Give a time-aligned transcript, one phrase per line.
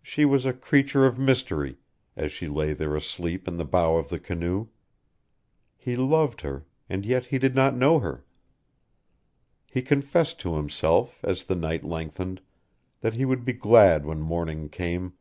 [0.00, 1.78] She was a creature of mystery,
[2.14, 4.68] as she lay there asleep in the bow of the canoe;
[5.76, 8.24] he loved her, and yet he did not know her.
[9.66, 12.42] He confessed to himself, as the night lengthened,
[13.00, 15.14] that he would be glad when morning came.